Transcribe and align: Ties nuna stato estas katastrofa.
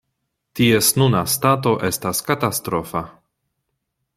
Ties 0.59 0.87
nuna 1.01 1.21
stato 1.33 1.73
estas 1.91 2.23
katastrofa. 2.31 3.03